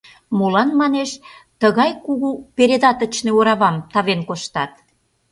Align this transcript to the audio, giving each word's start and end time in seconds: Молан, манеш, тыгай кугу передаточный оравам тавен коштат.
Молан, 0.37 0.69
манеш, 0.81 1.09
тыгай 1.61 1.91
кугу 2.05 2.29
передаточный 2.57 3.35
оравам 3.39 3.75
тавен 3.91 4.21
коштат. 4.29 4.71